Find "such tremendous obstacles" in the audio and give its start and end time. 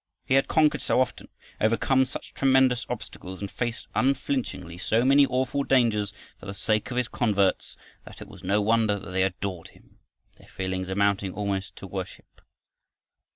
2.05-3.39